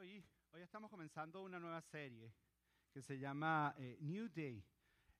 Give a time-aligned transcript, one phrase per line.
[0.00, 0.22] Hoy,
[0.52, 2.32] hoy estamos comenzando una nueva serie
[2.92, 4.62] que se llama eh, New Day.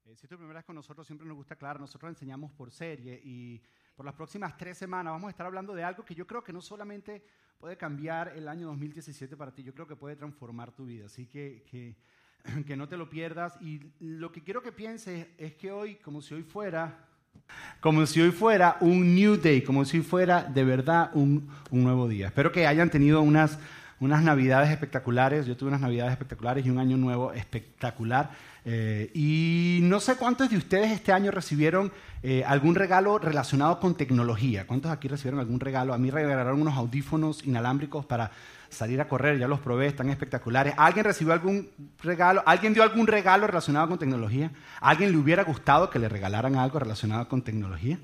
[0.05, 2.71] Eh, si es tu primera vez con nosotros, siempre nos gusta aclarar, nosotros enseñamos por
[2.71, 3.61] serie y
[3.97, 6.53] por las próximas tres semanas vamos a estar hablando de algo que yo creo que
[6.53, 7.25] no solamente
[7.59, 11.07] puede cambiar el año 2017 para ti, yo creo que puede transformar tu vida.
[11.07, 11.97] Así que, que,
[12.65, 13.61] que no te lo pierdas.
[13.61, 17.05] Y lo que quiero que pienses es que hoy, como si hoy fuera
[17.81, 22.07] como si hoy fuera un new day, como si fuera de verdad un, un nuevo
[22.07, 22.29] día.
[22.29, 23.59] Espero que hayan tenido unas,
[24.01, 28.31] unas navidades espectaculares, yo tuve unas navidades espectaculares y un año nuevo espectacular.
[28.65, 31.91] Eh, y no sé cuántos de ustedes este año recibieron
[32.23, 34.67] eh, algún regalo relacionado con tecnología.
[34.67, 35.95] ¿Cuántos aquí recibieron algún regalo?
[35.95, 38.31] A mí regalaron unos audífonos inalámbricos para
[38.69, 40.75] salir a correr, ya los probé, están espectaculares.
[40.77, 41.69] ¿Alguien recibió algún
[42.03, 42.43] regalo?
[42.47, 44.51] ¿Alguien dio algún regalo relacionado con tecnología?
[44.81, 47.99] ¿A alguien le hubiera gustado que le regalaran algo relacionado con tecnología?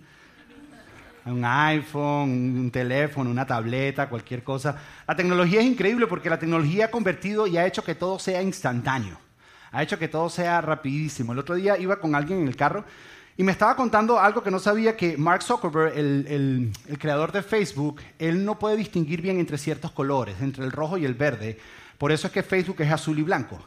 [1.26, 4.76] Un iPhone, un teléfono, una tableta, cualquier cosa.
[5.08, 8.42] La tecnología es increíble porque la tecnología ha convertido y ha hecho que todo sea
[8.42, 9.18] instantáneo.
[9.72, 11.32] Ha hecho que todo sea rapidísimo.
[11.32, 12.84] El otro día iba con alguien en el carro
[13.36, 17.42] y me estaba contando algo que no sabía, que Mark Zuckerberg, el, el, creador de
[17.42, 21.58] Facebook, él no puede distinguir bien entre ciertos colores, entre el rojo y el verde.
[21.98, 23.58] Por eso es que Facebook es azul y blanco.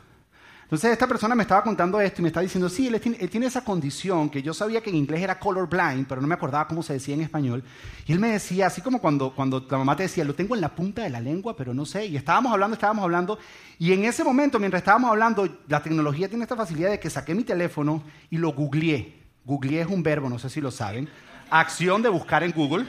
[0.68, 3.30] Entonces esta persona me estaba contando esto y me estaba diciendo, sí, él tiene, él
[3.30, 6.68] tiene, esa condición que yo sabía que en inglés era colorblind, pero no me acordaba
[6.68, 7.64] cómo se decía en español.
[8.06, 10.60] Y él me decía, así como cuando, cuando la mamá te decía, lo tengo en
[10.60, 12.08] la punta de la lengua, pero no sé.
[12.08, 13.40] Y estábamos hablando, estábamos hablando.
[13.80, 17.34] Y en ese momento, mientras estábamos hablando, la tecnología tiene esta facilidad de que saqué
[17.34, 19.22] mi teléfono y lo googleé.
[19.46, 21.08] Googleé es un verbo, no sé si lo saben.
[21.50, 22.86] Acción de buscar en Google.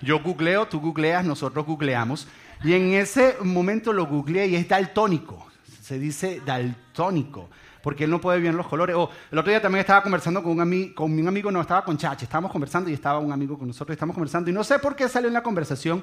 [0.00, 2.26] Yo googleo, tú googleas, nosotros googleamos.
[2.64, 5.49] Y en ese momento lo googleé y es daltónico.
[5.90, 7.48] Se dice daltónico,
[7.82, 8.94] porque él no puede ver los colores.
[8.94, 11.84] O el otro día también estaba conversando con un, amigo, con un amigo, no, estaba
[11.84, 14.48] con Chache, estábamos conversando y estaba un amigo con nosotros, estamos conversando.
[14.48, 16.00] Y no sé por qué salió en la conversación,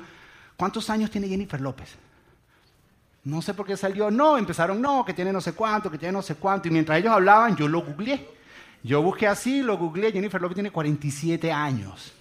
[0.58, 1.95] ¿cuántos años tiene Jennifer López?
[3.23, 6.11] No sé por qué salió, no, empezaron, no, que tiene no sé cuánto, que tiene
[6.11, 6.67] no sé cuánto.
[6.67, 8.27] Y mientras ellos hablaban, yo lo googleé.
[8.83, 12.11] Yo busqué así, lo googleé, Jennifer Lopez tiene 47 años.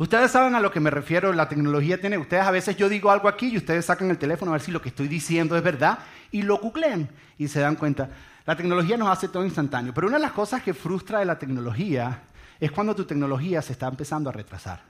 [0.00, 3.10] Ustedes saben a lo que me refiero, la tecnología tiene, ustedes a veces yo digo
[3.10, 5.62] algo aquí y ustedes sacan el teléfono a ver si lo que estoy diciendo es
[5.62, 5.98] verdad
[6.30, 7.06] y lo googlean
[7.36, 8.08] y se dan cuenta.
[8.46, 11.38] La tecnología nos hace todo instantáneo, pero una de las cosas que frustra de la
[11.38, 12.22] tecnología
[12.58, 14.80] es cuando tu tecnología se está empezando a retrasar.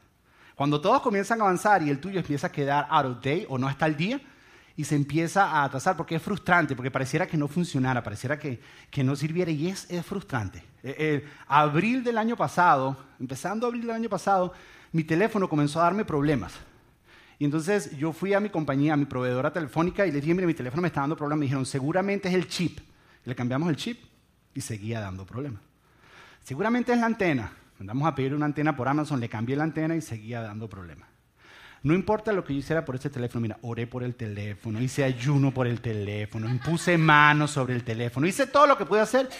[0.55, 3.59] Cuando todos comienzan a avanzar y el tuyo empieza a quedar out of date o
[3.59, 4.21] no está al día,
[4.77, 8.61] y se empieza a atrasar porque es frustrante, porque pareciera que no funcionara, pareciera que,
[8.91, 10.59] que no sirviera y es, es frustrante.
[10.83, 14.55] Eh, eh, abril del año pasado, empezando abril del año pasado,
[14.93, 16.55] mi teléfono comenzó a darme problemas.
[17.39, 20.47] Y entonces yo fui a mi compañía, a mi proveedora telefónica y le dije, mire,
[20.47, 21.41] mi teléfono me está dando problemas.
[21.41, 22.81] Me dijeron, seguramente es el chip.
[23.25, 23.99] Le cambiamos el chip
[24.55, 25.63] y seguía dando problemas.
[26.43, 27.53] Seguramente es la antena.
[27.79, 31.09] Mandamos a pedir una antena por Amazon, le cambié la antena y seguía dando problemas.
[31.83, 35.03] No importa lo que yo hiciera por ese teléfono, mira, oré por el teléfono, hice
[35.03, 39.31] ayuno por el teléfono, impuse manos sobre el teléfono, hice todo lo que pude hacer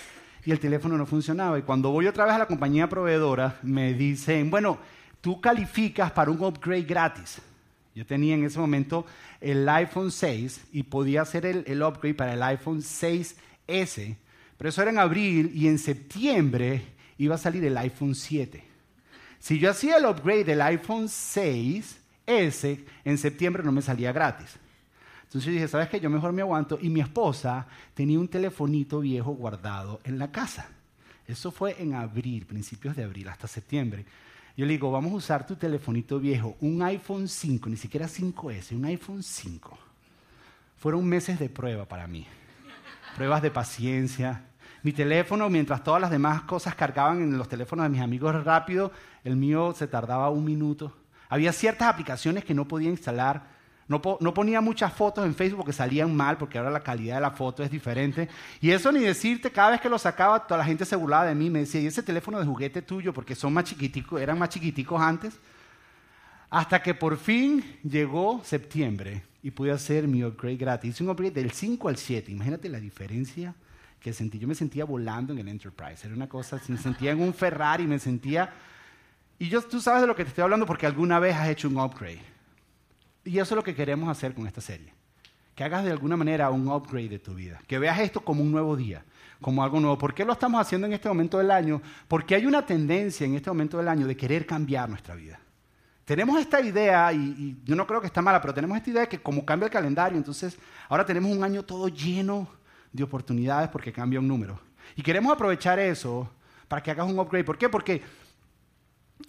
[0.47, 1.59] y el teléfono no funcionaba.
[1.59, 4.79] Y cuando voy otra vez a la compañía proveedora, me dicen, bueno,
[5.21, 7.41] tú calificas para un upgrade gratis.
[7.95, 9.05] Yo tenía en ese momento
[9.41, 14.17] el iPhone 6 y podía hacer el, el upgrade para el iPhone 6S,
[14.57, 16.83] pero eso era en abril y en septiembre
[17.19, 18.63] iba a salir el iPhone 7.
[19.39, 24.57] Si yo hacía el upgrade del iPhone 6, ese en septiembre no me salía gratis.
[25.31, 26.01] Entonces yo dije, ¿sabes qué?
[26.01, 26.79] Yo mejor me aguanto.
[26.81, 30.69] Y mi esposa tenía un telefonito viejo guardado en la casa.
[31.27, 34.05] Eso fue en abril, principios de abril, hasta septiembre.
[34.57, 38.73] Yo le digo, vamos a usar tu telefonito viejo, un iPhone 5, ni siquiera 5S,
[38.77, 39.79] un iPhone 5.
[40.77, 42.27] Fueron meses de prueba para mí.
[43.17, 44.45] Pruebas de paciencia.
[44.83, 48.93] Mi teléfono, mientras todas las demás cosas cargaban en los teléfonos de mis amigos rápido,
[49.25, 50.97] el mío se tardaba un minuto.
[51.29, 53.60] Había ciertas aplicaciones que no podía instalar.
[53.91, 57.33] No, ponía muchas fotos en Facebook porque salían mal, porque ahora la calidad de la
[57.33, 58.29] foto es diferente.
[58.61, 61.35] Y eso ni decirte, cada vez que lo sacaba, toda la gente se burlaba de
[61.35, 61.51] mí.
[61.51, 63.13] Me decía, ¿y ese teléfono de juguete tuyo?
[63.13, 65.41] Porque son más chiquiticos, eran más chiquiticos antes.
[66.49, 70.95] Hasta que por fin llegó septiembre y pude hacer mi upgrade gratis.
[70.95, 72.31] Hice un upgrade del 5 al 7.
[72.31, 73.55] Imagínate la diferencia
[73.99, 74.39] que sentí.
[74.39, 76.07] Yo me sentía volando en el Enterprise.
[76.07, 78.53] Era una cosa, me sentía en un Ferrari, me sentía
[79.41, 81.67] y yo, tú sabes de lo que te estoy hablando porque alguna vez has hecho
[81.67, 82.21] un upgrade.
[83.25, 84.93] Y eso es lo que queremos hacer con esta serie.
[85.55, 87.61] Que hagas de alguna manera un upgrade de tu vida.
[87.67, 89.05] Que veas esto como un nuevo día,
[89.41, 89.99] como algo nuevo.
[89.99, 91.83] ¿Por qué lo estamos haciendo en este momento del año?
[92.09, 95.39] Porque hay una tendencia en este momento del año de querer cambiar nuestra vida.
[96.05, 99.09] Tenemos esta idea, y, yo no creo que está mala, pero tenemos esta idea de
[99.09, 100.59] que como cambia el calendario, entonces
[100.89, 102.49] ahora tenemos un año todo lleno
[102.93, 104.59] de oportunidades porque cambia un número.
[104.97, 106.29] Y queremos aprovechar eso
[106.67, 107.45] para que hagas un upgrade.
[107.45, 107.69] ¿Por qué?
[107.69, 108.03] Porque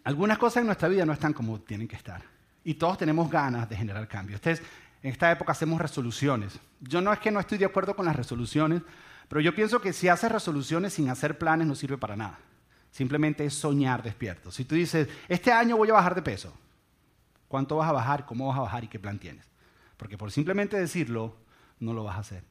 [0.03, 2.23] algunas cosas en nuestra vida no están como tienen que estar.
[2.63, 4.39] Y todos tenemos ganas de generar cambio.
[4.43, 6.59] En esta época hacemos resoluciones.
[6.79, 8.83] Yo no es que no estoy de acuerdo con las resoluciones,
[9.27, 12.37] pero yo pienso que si haces resoluciones sin hacer planes no sirve para nada.
[12.91, 14.51] Simplemente es soñar despierto.
[14.51, 16.53] Si tú dices, este año voy a bajar de peso,
[17.47, 18.25] ¿cuánto vas a bajar?
[18.25, 18.83] ¿Cómo vas a bajar?
[18.83, 19.45] ¿Y qué plan tienes?
[19.97, 21.37] Porque por simplemente decirlo,
[21.79, 22.43] no lo vas a hacer.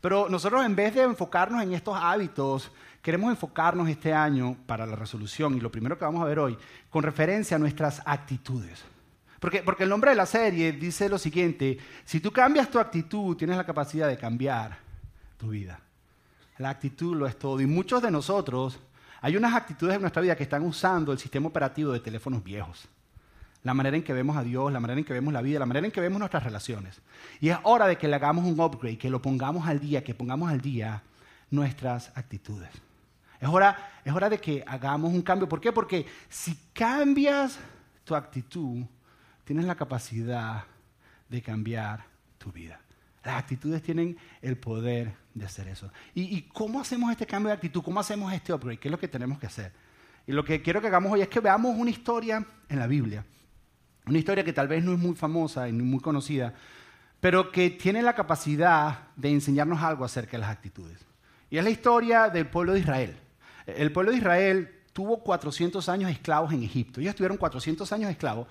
[0.00, 2.70] Pero nosotros en vez de enfocarnos en estos hábitos,
[3.02, 6.56] queremos enfocarnos este año para la resolución y lo primero que vamos a ver hoy,
[6.88, 8.84] con referencia a nuestras actitudes.
[9.40, 13.36] Porque, porque el nombre de la serie dice lo siguiente, si tú cambias tu actitud,
[13.36, 14.78] tienes la capacidad de cambiar
[15.36, 15.80] tu vida.
[16.58, 17.60] La actitud lo es todo.
[17.60, 18.80] Y muchos de nosotros,
[19.20, 22.88] hay unas actitudes en nuestra vida que están usando el sistema operativo de teléfonos viejos.
[23.62, 25.66] La manera en que vemos a Dios, la manera en que vemos la vida, la
[25.66, 27.00] manera en que vemos nuestras relaciones.
[27.40, 30.14] Y es hora de que le hagamos un upgrade, que lo pongamos al día, que
[30.14, 31.02] pongamos al día
[31.50, 32.70] nuestras actitudes.
[33.40, 35.48] Es hora, es hora de que hagamos un cambio.
[35.48, 35.72] ¿Por qué?
[35.72, 37.58] Porque si cambias
[38.04, 38.84] tu actitud,
[39.48, 40.64] tienes la capacidad
[41.26, 42.04] de cambiar
[42.36, 42.78] tu vida.
[43.24, 45.90] Las actitudes tienen el poder de hacer eso.
[46.14, 47.82] ¿Y, cómo hacemos este cambio de actitud?
[47.82, 48.78] ¿Cómo hacemos este upgrade?
[48.78, 49.72] ¿Qué es lo que tenemos que hacer?
[50.26, 53.24] Y lo que quiero que hagamos hoy es que veamos una historia en la Biblia.
[54.04, 56.52] Una historia que tal vez no es muy famosa y muy conocida,
[57.18, 61.06] pero que tiene la capacidad de enseñarnos algo acerca de las actitudes.
[61.48, 63.16] Y es la historia del pueblo de Israel.
[63.64, 67.00] El pueblo de Israel tuvo 400 años esclavos en Egipto.
[67.00, 68.46] Ellos estuvieron 400 años esclavos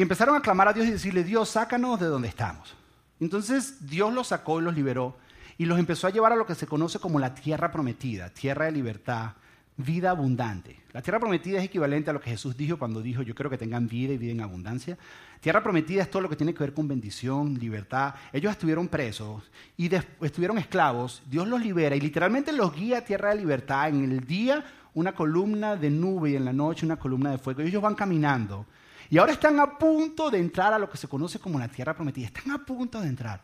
[0.00, 2.74] y empezaron a clamar a Dios y decirle, Dios, sácanos de donde estamos.
[3.20, 5.18] Entonces Dios los sacó y los liberó
[5.58, 8.64] y los empezó a llevar a lo que se conoce como la tierra prometida, tierra
[8.64, 9.32] de libertad,
[9.76, 10.80] vida abundante.
[10.94, 13.58] La tierra prometida es equivalente a lo que Jesús dijo cuando dijo, yo quiero que
[13.58, 14.96] tengan vida y vida en abundancia.
[15.38, 18.14] Tierra prometida es todo lo que tiene que ver con bendición, libertad.
[18.32, 21.22] Ellos estuvieron presos y estuvieron esclavos.
[21.28, 23.90] Dios los libera y literalmente los guía a tierra de libertad.
[23.90, 24.64] En el día
[24.94, 27.60] una columna de nube y en la noche una columna de fuego.
[27.60, 28.64] Ellos van caminando.
[29.10, 31.94] Y ahora están a punto de entrar a lo que se conoce como la tierra
[31.94, 32.26] prometida.
[32.26, 33.42] Están a punto de entrar.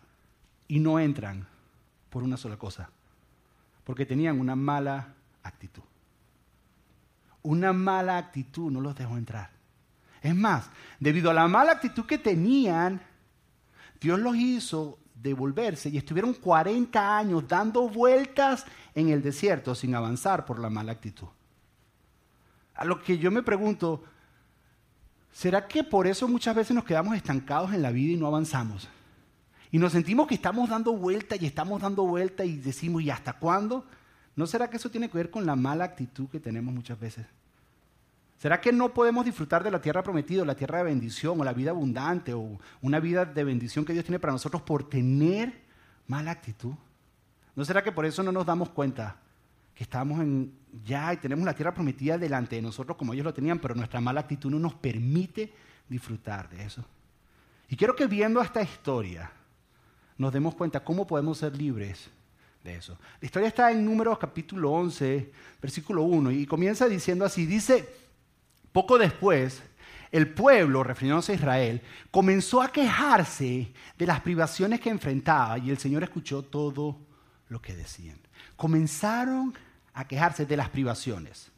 [0.69, 1.47] Y no entran
[2.09, 2.89] por una sola cosa,
[3.85, 5.83] porque tenían una mala actitud.
[7.43, 9.51] Una mala actitud no los dejó entrar.
[10.23, 13.01] Es más, debido a la mala actitud que tenían,
[14.01, 18.65] Dios los hizo devolverse y estuvieron 40 años dando vueltas
[18.95, 21.29] en el desierto sin avanzar por la mala actitud.
[22.75, 24.05] A lo que yo me pregunto,
[25.37, 28.89] ¿será que por eso muchas veces nos quedamos estancados en la vida y no avanzamos?
[29.71, 33.35] Y nos sentimos que estamos dando vuelta y estamos dando vuelta y decimos, ¿y hasta
[33.35, 33.85] cuándo?
[34.35, 37.27] ¿No será que eso tiene que ver con la mala actitud que tenemos muchas veces?
[38.39, 41.53] ¿Será que no podemos disfrutar de la tierra prometida, la tierra de bendición, o la
[41.53, 45.61] vida abundante, o una vida de bendición que Dios tiene para nosotros por tener
[46.07, 46.73] mala actitud?
[47.55, 49.17] ¿No será que por eso no nos damos cuenta
[49.77, 50.53] que estamos en
[50.85, 54.01] ya y tenemos la tierra prometida delante de nosotros como ellos lo tenían, pero nuestra
[54.01, 55.53] mala actitud no nos permite
[55.87, 56.83] disfrutar de eso?
[57.69, 59.31] Y quiero que viendo esta historia,
[60.17, 62.09] nos demos cuenta cómo podemos ser libres
[62.65, 62.99] de eso.
[63.21, 65.31] La historia está en Números capítulo 11,
[65.61, 67.87] versículo 1, y comienza diciendo así, dice,
[68.73, 69.63] poco después,
[70.11, 75.77] el pueblo, refiriéndose a Israel, comenzó a quejarse de las privaciones que enfrentaba y el
[75.77, 76.97] Señor escuchó todo
[77.51, 78.19] lo que decían.
[78.57, 79.55] Comenzaron
[79.97, 81.51] a quejarse de las privaciones.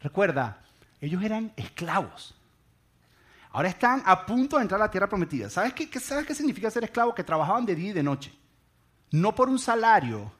[0.00, 0.62] Recuerda,
[1.00, 2.34] ellos eran esclavos.
[3.52, 5.50] Ahora están a punto de entrar a la tierra prometida.
[5.50, 7.14] ¿Sabes qué, ¿Sabes qué significa ser esclavo?
[7.14, 8.32] Que trabajaban de día y de noche.
[9.10, 10.32] No por un salario,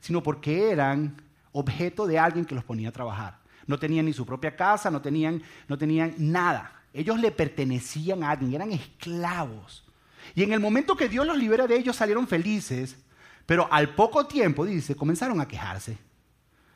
[0.00, 3.40] sino porque eran objeto de alguien que los ponía a trabajar.
[3.66, 6.80] No tenían ni su propia casa, no tenían, no tenían nada.
[6.92, 9.84] Ellos le pertenecían a alguien, eran esclavos.
[10.36, 12.96] Y en el momento que Dios los libera de ellos salieron felices,
[13.46, 15.98] pero al poco tiempo, dice, comenzaron a quejarse.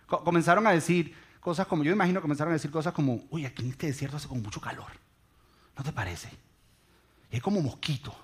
[0.07, 3.71] Comenzaron a decir cosas como, yo imagino, comenzaron a decir cosas como, uy, aquí en
[3.71, 4.91] este desierto hace como mucho calor.
[5.77, 6.31] ¿No te parece?
[7.31, 8.15] Es como mosquito.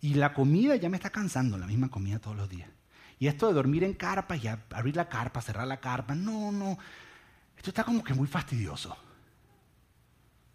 [0.00, 2.68] Y la comida ya me está cansando, la misma comida todos los días.
[3.18, 6.78] Y esto de dormir en carpa y abrir la carpa, cerrar la carpa, no, no.
[7.56, 8.96] Esto está como que muy fastidioso.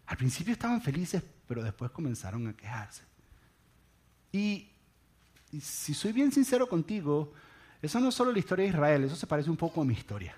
[0.06, 3.02] Al principio estaban felices, pero después comenzaron a quejarse.
[4.30, 4.70] Y,
[5.60, 7.32] si soy bien sincero contigo,
[7.82, 9.92] eso no es solo la historia de Israel, eso se parece un poco a mi
[9.92, 10.36] historia.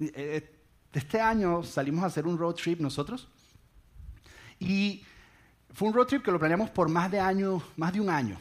[0.00, 0.56] Eh, eh,
[0.94, 3.28] este año salimos a hacer un road trip nosotros
[4.58, 5.04] y
[5.72, 8.38] fue un road trip que lo planeamos por más de, año, más de un año.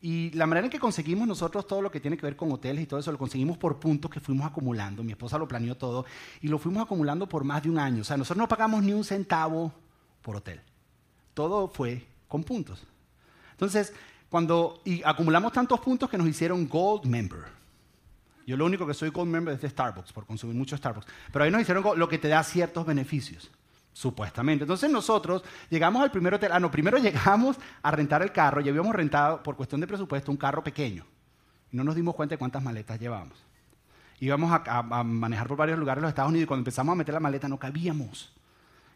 [0.00, 2.84] Y la manera en que conseguimos nosotros todo lo que tiene que ver con hoteles
[2.84, 5.02] y todo eso, lo conseguimos por puntos que fuimos acumulando.
[5.02, 6.06] Mi esposa lo planeó todo
[6.40, 8.00] y lo fuimos acumulando por más de un año.
[8.00, 9.72] O sea, nosotros no pagamos ni un centavo
[10.22, 10.60] por hotel.
[11.34, 12.82] Todo fue con puntos.
[13.52, 13.92] Entonces,
[14.30, 17.60] cuando y acumulamos tantos puntos que nos hicieron Gold Member.
[18.46, 21.06] Yo lo único que soy gold member es de Starbucks, por consumir mucho Starbucks.
[21.32, 23.48] Pero ahí nos hicieron lo que te da ciertos beneficios.
[23.92, 24.64] Supuestamente.
[24.64, 26.50] Entonces nosotros llegamos al primer hotel.
[26.52, 28.60] Ah, no, primero llegamos a rentar el carro.
[28.60, 31.04] Ya habíamos rentado, por cuestión de presupuesto, un carro pequeño.
[31.70, 33.38] No nos dimos cuenta de cuántas maletas llevábamos.
[34.18, 36.96] Íbamos a, a manejar por varios lugares de los Estados Unidos y cuando empezamos a
[36.96, 38.32] meter la maleta no cabíamos.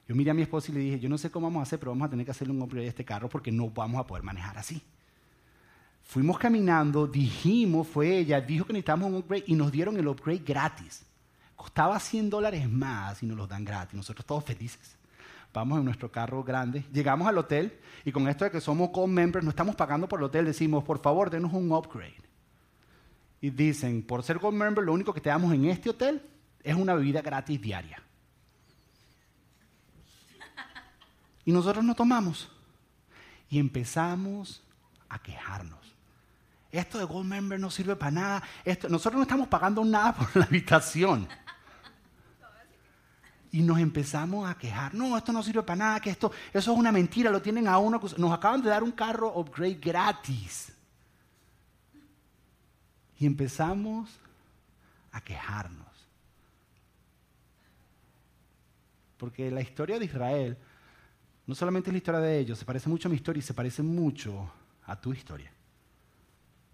[0.09, 1.79] Yo miré a mi esposa y le dije, yo no sé cómo vamos a hacer,
[1.79, 4.07] pero vamos a tener que hacerle un upgrade a este carro porque no vamos a
[4.07, 4.83] poder manejar así.
[6.05, 10.43] Fuimos caminando, dijimos, fue ella, dijo que necesitábamos un upgrade y nos dieron el upgrade
[10.45, 11.05] gratis.
[11.57, 13.95] Costaba 100 dólares más y nos lo dan gratis.
[13.95, 14.97] Nosotros todos felices.
[15.53, 19.13] Vamos en nuestro carro grande, llegamos al hotel y con esto de que somos con
[19.13, 22.17] members, no estamos pagando por el hotel, decimos, por favor, denos un upgrade.
[23.41, 26.23] Y dicen, por ser gold member, lo único que te damos en este hotel
[26.65, 28.03] es una bebida gratis diaria.
[31.45, 32.51] Y nosotros no tomamos.
[33.49, 34.63] Y empezamos
[35.09, 35.84] a quejarnos.
[36.79, 38.43] Esto de Gold Member no sirve para nada.
[38.89, 41.29] Nosotros no estamos pagando nada por la habitación.
[43.53, 44.93] Y nos empezamos a quejar.
[44.93, 47.79] No, esto no sirve para nada, que esto, eso es una mentira, lo tienen a
[47.79, 48.01] uno.
[48.19, 50.73] Nos acaban de dar un carro upgrade gratis.
[53.21, 54.11] Y empezamos
[55.13, 55.87] a quejarnos.
[59.17, 60.59] Porque la historia de Israel
[61.47, 63.55] no solamente es la historia de ellos, se parece mucho a mi historia y se
[63.55, 64.51] parece mucho
[64.87, 65.54] a tu historia.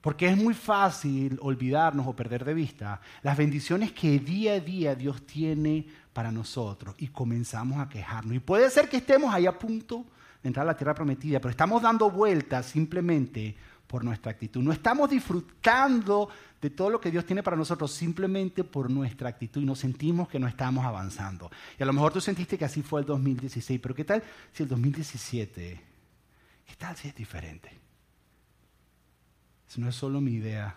[0.01, 4.95] Porque es muy fácil olvidarnos o perder de vista las bendiciones que día a día
[4.95, 8.35] Dios tiene para nosotros y comenzamos a quejarnos.
[8.35, 10.07] Y puede ser que estemos ahí a punto
[10.43, 13.55] de entrar a la tierra prometida, pero estamos dando vueltas simplemente
[13.87, 14.63] por nuestra actitud.
[14.63, 16.29] No estamos disfrutando
[16.63, 20.29] de todo lo que Dios tiene para nosotros simplemente por nuestra actitud y nos sentimos
[20.29, 21.51] que no estamos avanzando.
[21.79, 24.63] Y a lo mejor tú sentiste que así fue el 2016, pero ¿qué tal si
[24.63, 25.81] el 2017,
[26.67, 27.90] qué tal si es diferente?
[29.79, 30.77] No es solo mi idea,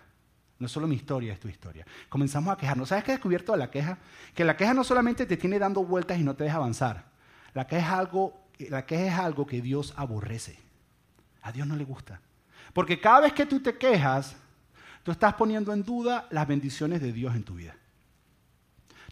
[0.58, 1.84] no es solo mi historia, es tu historia.
[2.08, 2.88] Comenzamos a quejarnos.
[2.88, 3.98] ¿Sabes qué he descubierto de la queja?
[4.34, 7.06] Que la queja no solamente te tiene dando vueltas y no te deja avanzar.
[7.54, 10.58] La queja es algo, la queja es algo que Dios aborrece.
[11.42, 12.20] A Dios no le gusta.
[12.72, 14.36] Porque cada vez que tú te quejas,
[15.02, 17.74] tú estás poniendo en duda las bendiciones de Dios en tu vida.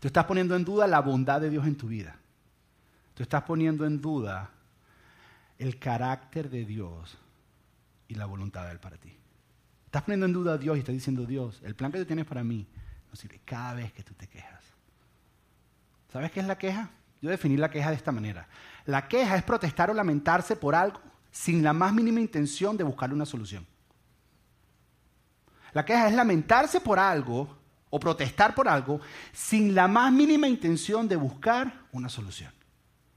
[0.00, 2.16] Tú estás poniendo en duda la bondad de Dios en tu vida.
[3.14, 4.50] Tú estás poniendo en duda
[5.58, 7.18] el carácter de Dios
[8.08, 9.21] y la voluntad de Él para ti.
[9.92, 12.24] Estás poniendo en duda a Dios y estás diciendo, Dios, el plan que tú tienes
[12.24, 12.66] para mí
[13.10, 14.64] no sirve cada vez que tú te quejas.
[16.10, 16.88] ¿Sabes qué es la queja?
[17.20, 18.48] Yo definí la queja de esta manera.
[18.86, 20.98] La queja es protestar o lamentarse por algo
[21.30, 23.66] sin la más mínima intención de buscarle una solución.
[25.74, 27.54] La queja es lamentarse por algo
[27.90, 28.98] o protestar por algo
[29.30, 32.50] sin la más mínima intención de buscar una solución.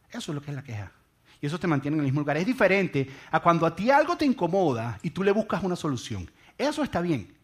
[0.10, 0.92] Eso es lo que es la queja.
[1.40, 2.36] Y eso te mantiene en el mismo lugar.
[2.36, 6.30] Es diferente a cuando a ti algo te incomoda y tú le buscas una solución.
[6.58, 7.36] Eso está bien.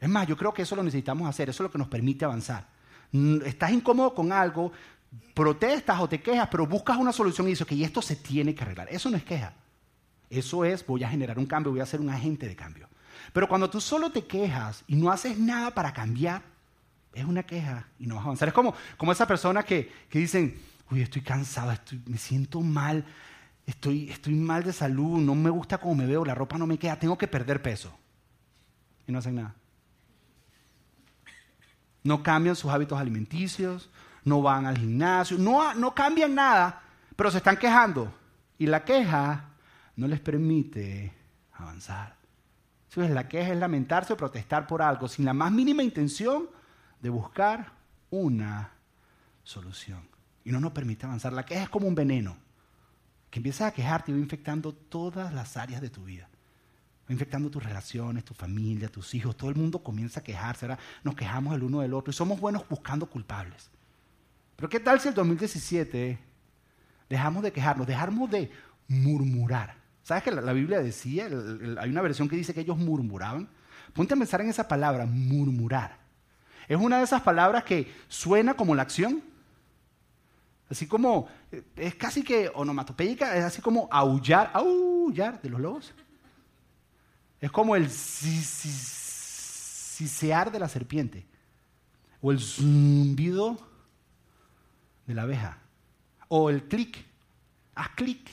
[0.00, 2.24] Es más, yo creo que eso lo necesitamos hacer, eso es lo que nos permite
[2.24, 2.68] avanzar.
[3.44, 4.72] Estás incómodo con algo,
[5.34, 8.62] protestas o te quejas, pero buscas una solución y dices, que esto se tiene que
[8.62, 8.88] arreglar.
[8.90, 9.54] Eso no es queja.
[10.30, 12.88] Eso es, voy a generar un cambio, voy a ser un agente de cambio.
[13.32, 16.42] Pero cuando tú solo te quejas y no haces nada para cambiar,
[17.12, 18.48] es una queja y no vas a avanzar.
[18.48, 21.72] Es como, como esa persona que, que dicen, uy, estoy cansado,
[22.06, 23.04] me siento mal,
[23.66, 26.78] estoy, estoy mal de salud, no me gusta cómo me veo, la ropa no me
[26.78, 27.92] queda, tengo que perder peso
[29.08, 29.54] y no hacen nada.
[32.04, 33.90] No cambian sus hábitos alimenticios,
[34.22, 36.82] no van al gimnasio, no, no cambian nada,
[37.16, 38.14] pero se están quejando.
[38.58, 39.46] Y la queja
[39.96, 41.12] no les permite
[41.54, 42.16] avanzar.
[42.90, 46.48] Entonces, la queja es lamentarse o protestar por algo sin la más mínima intención
[47.00, 47.72] de buscar
[48.10, 48.70] una
[49.42, 50.06] solución.
[50.44, 51.32] Y no nos permite avanzar.
[51.32, 52.36] La queja es como un veneno
[53.30, 56.28] que empiezas a quejarte y va infectando todas las áreas de tu vida
[57.08, 59.36] infectando tus relaciones, tu familia, tus hijos.
[59.36, 60.66] Todo el mundo comienza a quejarse.
[60.66, 63.70] Ahora nos quejamos el uno del otro y somos buenos buscando culpables.
[64.56, 66.18] Pero ¿qué tal si el 2017
[67.08, 68.50] dejamos de quejarnos, dejamos de
[68.88, 69.76] murmurar?
[70.02, 73.48] ¿Sabes que la, Biblia decía, hay una versión que dice que ellos murmuraban?
[73.92, 75.98] Ponte a pensar en esa palabra, murmurar.
[76.66, 79.22] Es una de esas palabras que suena como la acción.
[80.70, 85.94] Así como, eh, es casi que onomatopéyica, es así como aullar, aullar de los lobos.
[87.40, 88.50] Es como el sisear
[90.50, 91.24] de la serpiente
[92.20, 93.56] o el zumbido
[95.06, 95.58] de la abeja
[96.28, 97.04] o el clic.
[97.74, 98.28] Haz clic.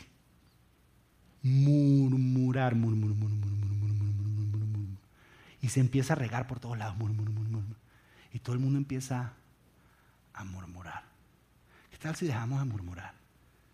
[1.44, 5.00] Murmurar, murmurar, murmurar, murmurar,
[5.62, 6.96] Y se empieza a regar por todos lados.
[8.34, 9.34] Y todo el mundo empieza
[10.34, 11.04] a murmurar.
[11.92, 13.14] ¿Qué tal si dejamos de murmurar?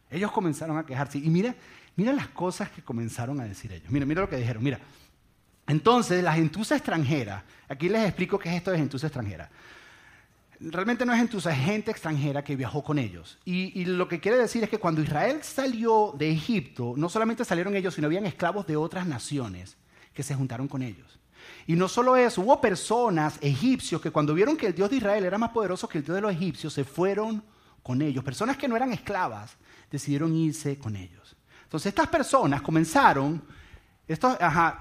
[0.10, 1.18] Ellos comenzaron a quejarse.
[1.18, 1.56] Y mira,
[1.96, 3.90] mira las cosas que comenzaron a decir ellos.
[3.90, 4.62] Mira, mira lo que dijeron.
[4.62, 4.80] Mira,
[5.72, 9.50] entonces, la gentuza extranjera, aquí les explico qué es esto de gentuza extranjera.
[10.60, 13.40] realmente no es entusa, es gente extranjera que viajó con ellos.
[13.46, 17.46] Y, y, lo que quiere decir es que cuando Israel salió de Egipto, no solamente
[17.46, 19.78] salieron ellos, sino habían esclavos de otras naciones
[20.14, 21.20] que se juntaron con ellos.
[21.68, 25.24] Y no solo eso, hubo personas egipcios que cuando vieron que el Dios de Israel
[25.24, 27.42] era más poderoso que el Dios de los egipcios, se fueron
[27.82, 28.26] con ellos.
[28.26, 29.56] Personas que no eran esclavas
[29.90, 31.38] decidieron irse con ellos.
[31.64, 33.42] Entonces estas personas comenzaron,
[34.08, 34.38] estos,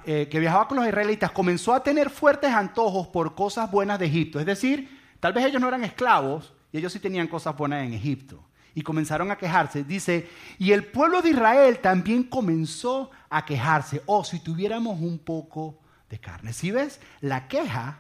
[0.07, 4.07] eh, que viajaban con los israelitas, comenzó a tener fuertes antojos por cosas buenas de
[4.07, 4.41] Egipto.
[4.41, 7.93] Es decir, tal vez ellos no eran esclavos y ellos sí tenían cosas buenas en
[7.93, 8.43] Egipto.
[8.75, 9.85] Y comenzaron a quejarse.
[9.85, 14.03] Dice, y el pueblo de Israel también comenzó a quejarse.
[14.07, 16.53] Oh, si tuviéramos un poco de carne.
[16.53, 17.99] Si ves, la queja,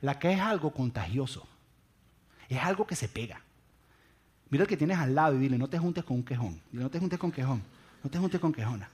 [0.00, 1.46] la queja es algo contagioso.
[2.48, 3.42] Es algo que se pega.
[4.50, 6.60] Mira el que tienes al lado y dile, no te juntes con un quejón.
[6.70, 7.62] Dile, no te juntes con quejón.
[8.02, 8.88] No te juntes con quejona.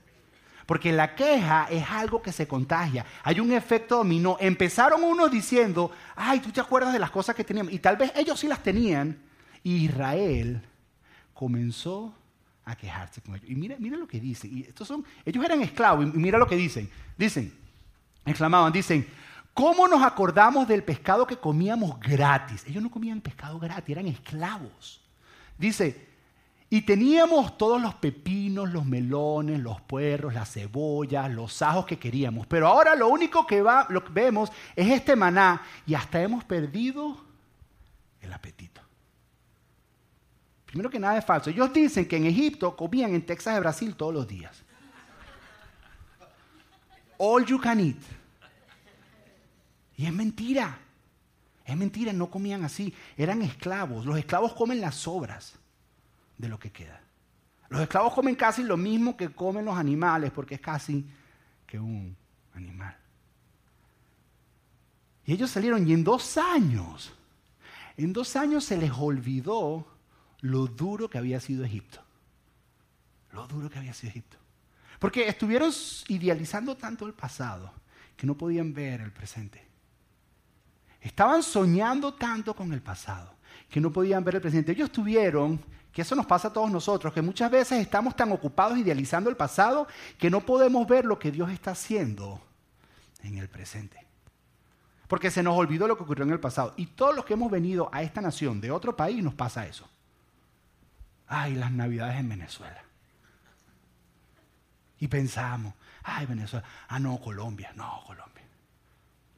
[0.65, 3.05] Porque la queja es algo que se contagia.
[3.23, 4.37] Hay un efecto dominó.
[4.39, 7.71] Empezaron unos diciendo, ay, tú te acuerdas de las cosas que teníamos.
[7.71, 9.21] Y tal vez ellos sí las tenían.
[9.63, 10.61] Y Israel
[11.33, 12.15] comenzó
[12.65, 13.49] a quejarse con ellos.
[13.49, 14.57] Y mira, mira lo que dicen.
[14.57, 16.05] Y estos son, ellos eran esclavos.
[16.05, 16.89] Y mira lo que dicen.
[17.15, 17.53] Dicen,
[18.25, 19.07] exclamaban, dicen,
[19.53, 22.63] ¿cómo nos acordamos del pescado que comíamos gratis?
[22.65, 25.01] Ellos no comían pescado gratis, eran esclavos.
[25.59, 26.14] Dice,
[26.75, 32.47] y teníamos todos los pepinos, los melones, los puerros, las cebollas, los ajos que queríamos.
[32.47, 33.63] Pero ahora lo único que,
[34.11, 37.15] vemos es este maná y hasta hemos perdido
[38.19, 38.81] el apetito.
[40.65, 41.49] Primero que nada es falso.
[41.49, 44.61] Ellos dicen que en Egipto comían en Texas de Brasil todos los días.
[47.17, 48.01] All you can eat.
[49.95, 50.77] Y es mentira.
[51.63, 52.93] Es mentira, no comían así.
[53.15, 54.05] Eran esclavos.
[54.05, 55.57] Los esclavos comen las sobras
[56.37, 57.01] de lo que queda.
[57.69, 61.05] Los esclavos comen casi lo mismo que comen los animales, porque es casi
[61.65, 62.15] que un
[62.53, 62.95] animal.
[65.25, 67.13] Y ellos salieron y en dos años,
[67.97, 69.87] en dos años se les olvidó
[70.41, 72.01] lo duro que había sido Egipto.
[73.31, 74.37] Lo duro que había sido Egipto.
[74.99, 75.71] Porque estuvieron
[76.07, 77.73] idealizando tanto el pasado
[78.15, 79.65] que no podían ver el presente.
[81.01, 83.35] Estaban soñando tanto con el pasado
[83.69, 84.71] que no podían ver el presente.
[84.71, 85.59] Ellos tuvieron,
[85.95, 89.37] que eso nos pasa a todos nosotros, que muchas veces estamos tan ocupados idealizando el
[89.37, 92.41] pasado que no podemos ver lo que Dios está haciendo
[93.23, 94.05] en el presente.
[95.07, 96.73] Porque se nos olvidó lo que ocurrió en el pasado.
[96.75, 99.87] Y todos los que hemos venido a esta nación de otro país nos pasa eso.
[101.27, 102.83] Ay, las navidades en Venezuela.
[104.99, 106.67] Y pensamos, ay, Venezuela.
[106.89, 107.71] Ah, no, Colombia.
[107.73, 108.43] No, Colombia.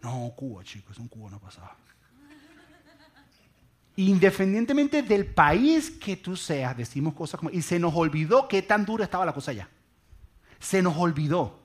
[0.01, 0.97] No, Cuba, chicos.
[0.97, 1.75] Un Cuba no pasaba.
[3.97, 7.49] Independientemente del país que tú seas, decimos cosas como...
[7.49, 9.67] Y se nos olvidó qué tan dura estaba la cosa allá.
[10.59, 11.59] Se nos olvidó.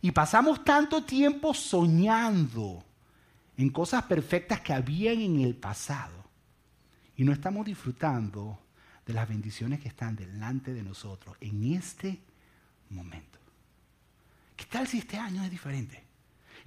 [0.00, 2.82] Y pasamos tanto tiempo soñando
[3.58, 6.24] en cosas perfectas que habían en el pasado.
[7.14, 8.58] Y no estamos disfrutando
[9.04, 12.20] de las bendiciones que están delante de nosotros en este
[12.88, 13.38] momento.
[14.56, 16.09] ¿Qué tal si este año es diferente?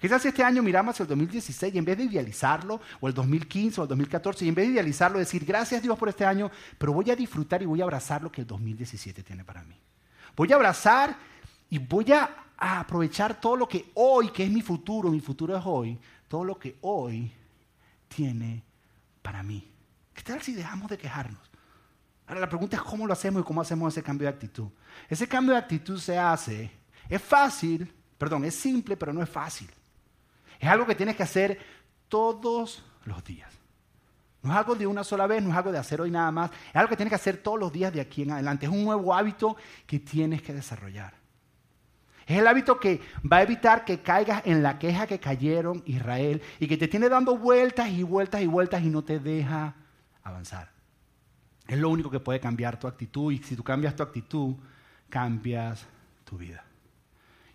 [0.03, 3.13] ¿Qué tal si este año miramos el 2016 y en vez de idealizarlo, o el
[3.13, 6.51] 2015 o el 2014, y en vez de idealizarlo, decir gracias Dios por este año,
[6.77, 9.79] pero voy a disfrutar y voy a abrazar lo que el 2017 tiene para mí?
[10.35, 11.15] Voy a abrazar
[11.69, 15.63] y voy a aprovechar todo lo que hoy, que es mi futuro, mi futuro es
[15.65, 17.31] hoy, todo lo que hoy
[18.09, 18.61] tiene
[19.21, 19.71] para mí.
[20.13, 21.49] ¿Qué tal si dejamos de quejarnos?
[22.27, 24.67] Ahora la pregunta es cómo lo hacemos y cómo hacemos ese cambio de actitud.
[25.07, 26.69] Ese cambio de actitud se hace,
[27.07, 29.69] es fácil, perdón, es simple, pero no es fácil.
[30.63, 31.59] Es algo que tienes que hacer
[32.07, 33.51] todos los días.
[34.41, 36.51] No es algo de una sola vez, no es algo de hacer hoy nada más.
[36.69, 38.65] Es algo que tienes que hacer todos los días de aquí en adelante.
[38.65, 41.15] Es un nuevo hábito que tienes que desarrollar.
[42.25, 46.41] Es el hábito que va a evitar que caigas en la queja que cayeron Israel
[46.61, 49.75] y que te tiene dando vueltas y vueltas y vueltas y no te deja
[50.23, 50.71] avanzar.
[51.67, 54.55] Es lo único que puede cambiar tu actitud y si tú cambias tu actitud,
[55.09, 55.85] cambias
[56.23, 56.63] tu vida.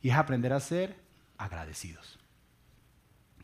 [0.02, 0.94] Y es aprender a ser
[1.38, 2.17] agradecidos.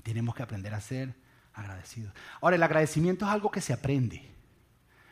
[0.04, 1.12] Tenemos que aprender a ser
[1.52, 2.14] agradecidos.
[2.40, 4.30] Ahora, el agradecimiento es algo que se aprende.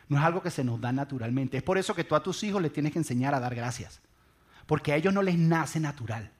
[0.07, 1.57] No es algo que se nos da naturalmente.
[1.57, 3.99] Es por eso que tú a tus hijos les tienes que enseñar a dar gracias.
[4.65, 6.31] Porque a ellos no les nace natural.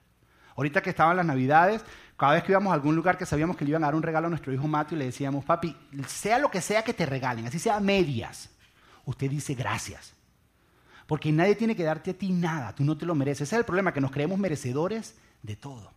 [0.56, 1.84] Ahorita que estaban las navidades,
[2.16, 4.02] cada vez que íbamos a algún lugar que sabíamos que le iban a dar un
[4.02, 7.46] regalo a nuestro hijo Mateo, le decíamos, papi, sea lo que sea que te regalen,
[7.46, 8.50] así sea medias,
[9.04, 10.14] usted dice gracias.
[11.08, 13.48] Porque nadie tiene que darte a ti nada, tú no te lo mereces.
[13.48, 15.92] Ese es el problema, que nos creemos merecedores de todo.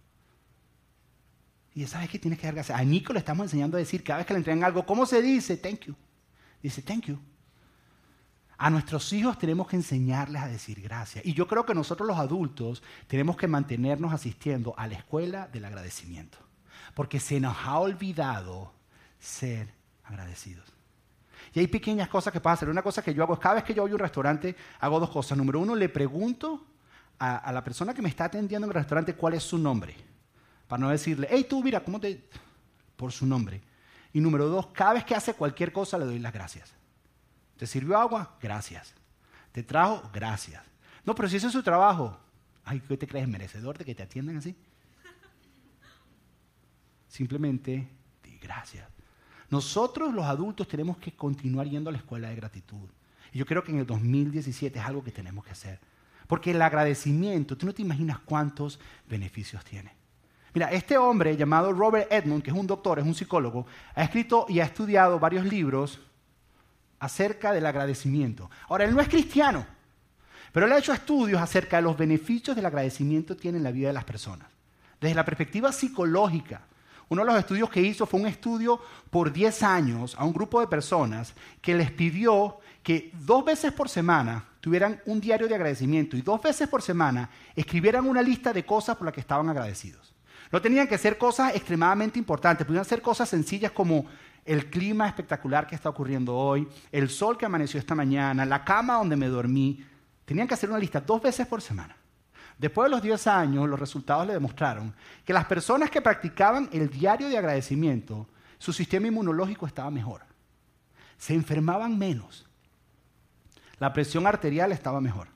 [1.77, 2.75] Y sabes que tienes que dar gracias.
[2.75, 5.21] A Nico le estamos enseñando a decir cada vez que le entregan algo, ¿cómo se
[5.21, 5.57] dice?
[5.57, 5.95] Thank you.
[6.59, 7.19] Dice thank you.
[8.57, 11.23] A nuestros hijos tenemos que enseñarles a decir gracias.
[11.23, 15.65] Y yo creo que nosotros los adultos tenemos que mantenernos asistiendo a la escuela del
[15.65, 16.39] agradecimiento.
[16.95, 18.73] Porque se nos ha olvidado
[19.19, 19.71] ser
[20.03, 20.65] agradecidos.
[21.53, 22.69] Y hay pequeñas cosas que hacer.
[22.69, 25.11] Una cosa que yo hago cada vez que yo voy a un restaurante, hago dos
[25.11, 25.37] cosas.
[25.37, 26.65] Número uno, le pregunto
[27.19, 30.16] a la persona que me está atendiendo en el restaurante cuál es su nombre.
[30.67, 32.23] Para no decirle, hey tú, mira, ¿cómo te...?
[32.95, 33.61] Por su nombre.
[34.11, 36.73] Y número dos, cada vez que hace cualquier cosa le doy las gracias.
[37.57, 38.37] ¿Te sirvió agua?
[38.41, 38.93] Gracias.
[39.51, 40.09] ¿Te trajo?
[40.13, 40.63] Gracias.
[41.05, 42.17] No, pero si ese es su trabajo.
[42.63, 44.55] Ay, ¿qué te crees merecedor de que te atiendan así?
[47.07, 47.87] Simplemente
[48.23, 48.87] di gracias.
[49.49, 52.89] Nosotros los adultos tenemos que continuar yendo a la escuela de gratitud.
[53.31, 55.79] Y yo creo que en el 2017 es algo que tenemos que hacer.
[56.27, 59.96] Porque el agradecimiento, tú no te imaginas cuántos beneficios tiene.
[60.57, 64.47] Mira, este hombre llamado Robert Edmond, que es un doctor, es un psicólogo, ha escrito
[64.49, 65.99] y ha estudiado varios libros
[66.97, 68.49] acerca del agradecimiento.
[68.67, 69.67] Ahora, él no es cristiano,
[70.51, 73.71] pero él ha hecho estudios acerca de los beneficios del agradecimiento que tiene en la
[73.71, 74.47] vida de las personas.
[74.99, 76.61] Desde la perspectiva psicológica,
[77.09, 80.59] uno de los estudios que hizo fue un estudio por 10 años a un grupo
[80.59, 86.17] de personas que les pidió que dos veces por semana tuvieran un diario de agradecimiento
[86.17, 90.16] y dos veces por semana escribieran una lista de cosas por las que estaban agradecidos.
[90.51, 94.05] No tenían que ser cosas extremadamente importantes, podían ser cosas sencillas como
[94.45, 98.95] el clima espectacular que está ocurriendo hoy, el sol que amaneció esta mañana, la cama
[98.95, 99.85] donde me dormí.
[100.23, 101.95] Tenían que hacer una lista dos veces por semana.
[102.57, 106.89] Después de los 10 años, los resultados le demostraron que las personas que practicaban el
[106.89, 110.23] diario de agradecimiento, su sistema inmunológico estaba mejor.
[111.17, 112.45] Se enfermaban menos.
[113.79, 115.27] La presión arterial estaba mejor.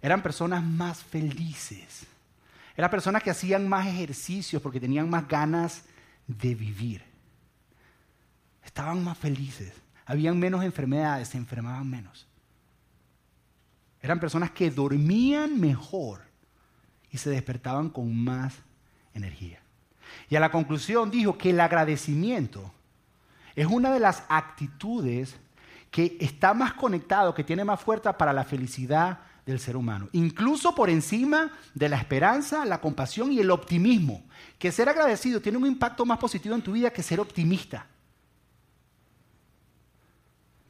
[0.00, 2.06] Eran personas más felices.
[2.76, 5.84] Eran personas que hacían más ejercicios porque tenían más ganas
[6.26, 7.02] de vivir.
[8.64, 9.72] Estaban más felices.
[10.06, 12.26] Habían menos enfermedades, se enfermaban menos.
[14.02, 16.22] Eran personas que dormían mejor
[17.10, 18.54] y se despertaban con más
[19.14, 19.60] energía.
[20.28, 22.72] Y a la conclusión dijo que el agradecimiento
[23.54, 25.36] es una de las actitudes
[25.90, 29.18] que está más conectado, que tiene más fuerza para la felicidad
[29.50, 30.08] del ser humano.
[30.12, 34.24] Incluso por encima de la esperanza, la compasión y el optimismo.
[34.58, 37.86] Que ser agradecido tiene un impacto más positivo en tu vida que ser optimista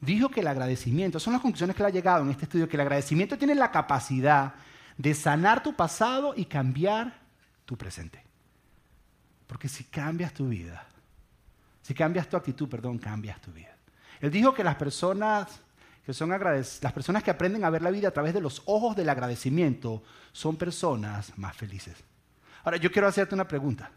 [0.01, 2.75] dijo que el agradecimiento, son las conclusiones que le ha llegado en este estudio, que
[2.75, 4.55] el agradecimiento tiene la capacidad
[4.97, 7.13] de sanar tu pasado y cambiar
[7.65, 8.23] tu presente.
[9.47, 10.85] Porque si cambias tu vida,
[11.81, 13.75] si cambias tu actitud, perdón, cambias tu vida.
[14.19, 15.61] Él dijo que las personas
[16.05, 18.95] que son las personas que aprenden a ver la vida a través de los ojos
[18.95, 21.95] del agradecimiento son personas más felices.
[22.63, 23.91] Ahora, yo quiero hacerte una pregunta.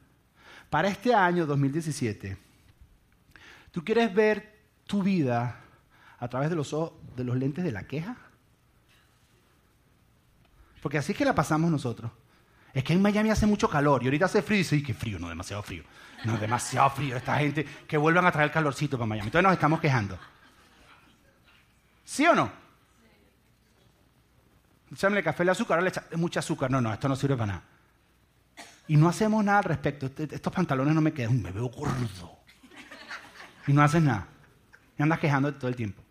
[0.69, 2.37] Para este año 2017,
[3.71, 4.55] ¿tú quieres ver
[4.87, 5.61] tu vida
[6.19, 6.75] a través de los,
[7.17, 8.17] de los lentes de la queja?
[10.83, 12.11] Porque así es que la pasamos nosotros.
[12.75, 15.19] Es que en Miami hace mucho calor y ahorita hace frío y dice, qué frío,
[15.19, 15.85] no, demasiado frío.
[16.25, 17.17] No, demasiado frío.
[17.17, 19.29] Esta gente que vuelvan a traer calorcito para Miami.
[19.29, 20.19] Entonces nos estamos quejando.
[22.05, 22.51] ¿Sí o no?
[24.93, 26.71] Echarle café al azúcar, ahora le echa mucho azúcar.
[26.71, 27.63] No, no, esto no sirve para nada.
[28.87, 30.07] Y no hacemos nada al respecto.
[30.07, 32.39] Este, estos pantalones no me quedan, me veo gordo.
[33.67, 34.29] Y no haces nada.
[34.99, 36.03] Y andas quejándote todo el tiempo.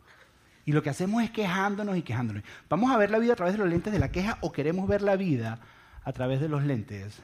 [0.66, 2.44] Y lo que hacemos es quejándonos y quejándonos.
[2.70, 4.88] ¿Vamos a ver la vida a través de los lentes de la queja o queremos
[4.88, 5.60] ver la vida
[6.04, 7.20] a través de los lentes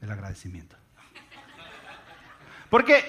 [0.00, 0.76] del agradecimiento?
[2.70, 3.04] Porque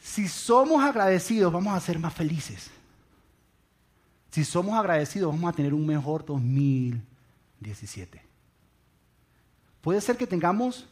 [0.00, 2.70] si somos agradecidos vamos a ser más felices.
[4.30, 8.22] Si somos agradecidos vamos a tener un mejor 2017.
[9.80, 10.86] Puede ser que tengamos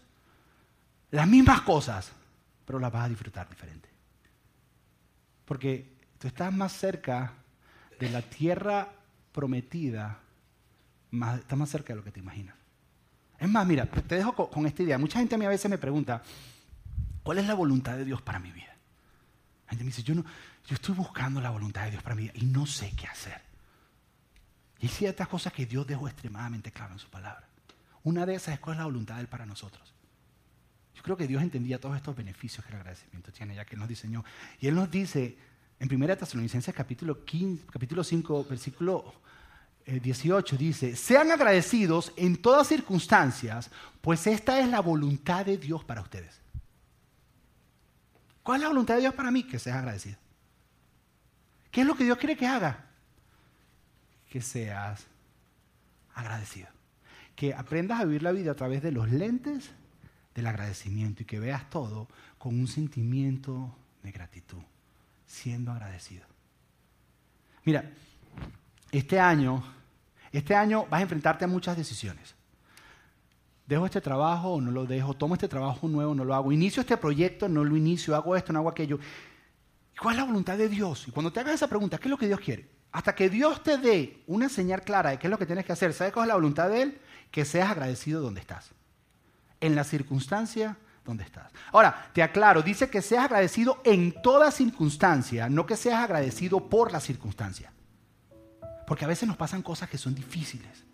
[1.10, 2.12] las mismas cosas,
[2.64, 3.88] pero las vas a disfrutar diferente.
[5.44, 7.32] Porque tú estás más cerca
[8.00, 8.88] de la tierra
[9.32, 10.20] prometida
[11.38, 12.54] está más cerca de lo que te imaginas.
[13.38, 14.98] Es más, mira, te dejo con, esta idea.
[14.98, 16.22] Mucha gente a mí a veces me pregunta,
[17.22, 18.75] ¿cuál es la voluntad de Dios para mi vida?
[19.66, 20.24] La gente me dice, yo, no,
[20.66, 23.40] yo estoy buscando la voluntad de Dios para vida y no sé qué hacer.
[24.78, 27.48] Y hay ciertas cosas que Dios dejó extremadamente claro en su palabra.
[28.04, 29.92] Una de esas es cuál es la voluntad de Él para nosotros.
[30.94, 33.80] Yo creo que Dios entendía todos estos beneficios que el agradecimiento tiene, ya que Él
[33.80, 34.24] nos diseñó.
[34.60, 35.36] Y Él nos dice,
[35.80, 39.14] en 1 Tesalonicenses capítulo, 15, capítulo 5, versículo
[39.86, 45.84] 18 eh, dice, sean agradecidos en todas circunstancias, pues esta es la voluntad de Dios
[45.84, 46.40] para ustedes.
[48.46, 49.42] ¿Cuál es la voluntad de Dios para mí?
[49.42, 50.18] Que seas agradecido.
[51.72, 52.86] ¿Qué es lo que Dios quiere que haga?
[54.30, 55.04] Que seas
[56.14, 56.68] agradecido.
[57.34, 59.72] Que aprendas a vivir la vida a través de los lentes
[60.32, 62.06] del agradecimiento y que veas todo
[62.38, 64.62] con un sentimiento de gratitud
[65.26, 66.24] siendo agradecido.
[67.64, 67.90] Mira,
[68.92, 69.60] este año,
[70.30, 72.35] este año vas a enfrentarte a muchas decisiones.
[73.66, 75.14] ¿Dejo este trabajo o no lo dejo?
[75.14, 76.52] ¿Tomo este trabajo nuevo no lo hago?
[76.52, 78.14] ¿Inicio este proyecto no lo inicio?
[78.14, 78.98] ¿Hago esto no hago aquello?
[80.00, 81.08] ¿Cuál es la voluntad de Dios?
[81.08, 82.68] Y cuando te hagas esa pregunta, ¿qué es lo que Dios quiere?
[82.92, 85.72] Hasta que Dios te dé una señal clara de qué es lo que tienes que
[85.72, 87.00] hacer, ¿sabes cuál es la voluntad de Él?
[87.30, 88.70] Que seas agradecido donde estás.
[89.60, 91.50] En la circunstancia donde estás.
[91.72, 96.92] Ahora, te aclaro, dice que seas agradecido en toda circunstancia, no que seas agradecido por
[96.92, 97.72] la circunstancia.
[98.86, 100.84] Porque a veces nos pasan cosas que son difíciles.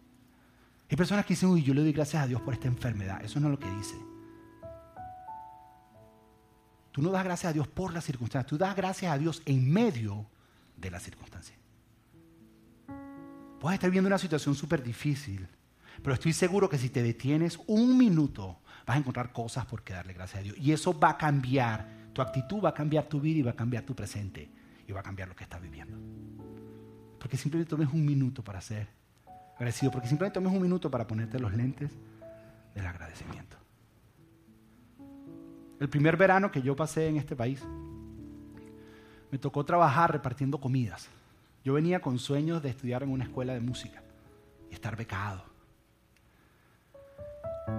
[0.93, 3.25] Hay personas que dicen, uy, yo le doy gracias a Dios por esta enfermedad.
[3.25, 3.95] Eso no es lo que dice.
[6.91, 9.73] Tú no das gracias a Dios por la circunstancia, tú das gracias a Dios en
[9.73, 10.27] medio
[10.77, 11.57] de la circunstancia.
[13.59, 15.49] Puedes estar viendo una situación súper difícil,
[16.03, 19.95] pero estoy seguro que si te detienes un minuto, vas a encontrar cosas por qué
[19.95, 20.59] darle gracias a Dios.
[20.59, 23.57] Y eso va a cambiar, tu actitud va a cambiar tu vida y va a
[23.57, 24.51] cambiar tu presente
[24.87, 25.97] y va a cambiar lo que estás viviendo.
[27.19, 29.01] Porque simplemente tomes un minuto para ser
[29.63, 31.91] agradecido, porque simplemente tomes un minuto para ponerte los lentes
[32.75, 33.57] del agradecimiento.
[35.79, 37.63] El primer verano que yo pasé en este país,
[39.31, 41.09] me tocó trabajar repartiendo comidas.
[41.65, 44.03] Yo venía con sueños de estudiar en una escuela de música
[44.69, 45.45] y estar becado.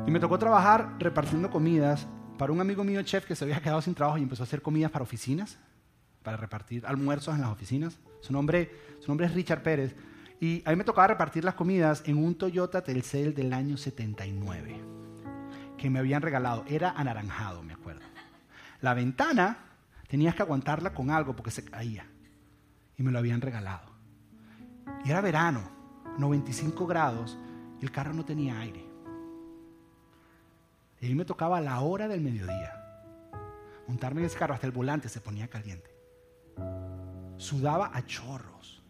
[0.08, 3.82] Y me tocó trabajar repartiendo comidas para un amigo mío chef que se había quedado
[3.82, 5.60] sin trabajo y empezó a hacer comidas para oficinas,
[6.24, 8.00] para repartir almuerzos en las oficinas.
[8.22, 9.96] Su nombre, su nombre es Richard Pérez.
[10.44, 14.76] Y a mí me tocaba repartir las comidas en un Toyota Telcel del año 79,
[15.78, 16.66] que me habían regalado.
[16.68, 18.02] Era anaranjado, me acuerdo.
[18.82, 19.58] La ventana
[20.10, 22.06] tenías que aguantarla con algo porque se caía.
[22.98, 23.88] Y me lo habían regalado.
[25.06, 25.62] Y era verano,
[26.18, 27.38] 95 grados,
[27.80, 28.86] y el carro no tenía aire.
[31.00, 32.74] Y a mí me tocaba a la hora del mediodía.
[33.88, 35.90] Montarme en ese carro, hasta el volante se ponía caliente.
[37.38, 38.83] Sudaba a chorros.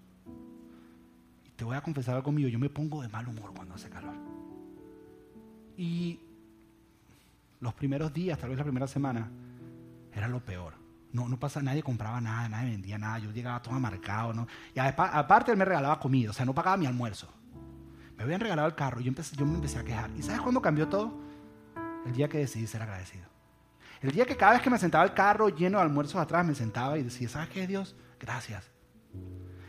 [1.64, 4.14] Te voy a confesar algo mío, yo me pongo de mal humor cuando hace calor.
[5.78, 6.20] Y
[7.62, 9.32] los primeros días, tal vez la primera semana,
[10.12, 10.74] era lo peor.
[11.14, 14.46] No, no pasa, nadie compraba nada, nadie vendía nada, yo llegaba todo amarcado, ¿no?
[14.76, 17.30] Y aparte él me regalaba comida, o sea, no pagaba mi almuerzo.
[18.18, 20.12] Me habían regalado el carro yo, empecé, yo me empecé a quejar.
[20.18, 21.18] ¿Y sabes cuándo cambió todo?
[22.06, 23.24] El día que decidí ser agradecido.
[24.02, 26.56] El día que cada vez que me sentaba el carro lleno de almuerzos atrás, me
[26.56, 27.96] sentaba y decía, ¿sabes qué, Dios?
[28.20, 28.70] Gracias.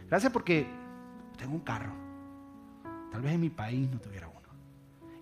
[0.08, 0.82] Gracias porque
[1.36, 1.92] tengo un carro.
[3.12, 4.40] Tal vez en mi país no tuviera uno.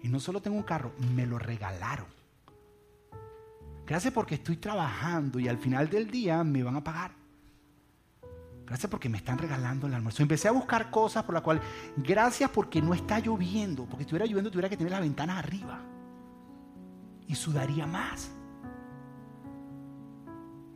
[0.02, 2.06] Y no solo tengo un carro, me lo regalaron.
[3.86, 7.12] Gracias porque estoy trabajando y al final del día me van a pagar.
[8.66, 10.22] Gracias porque me están regalando el almuerzo.
[10.22, 11.62] Empecé a buscar cosas por las cuales,
[11.96, 15.80] gracias porque no está lloviendo, porque si estuviera lloviendo tuviera que tener las ventanas arriba
[17.26, 18.30] y sudaría más.